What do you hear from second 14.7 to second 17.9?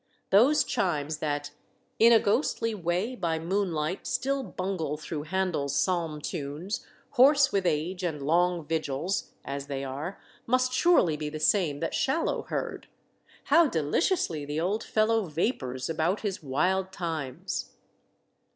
fellow vapours about his wild times!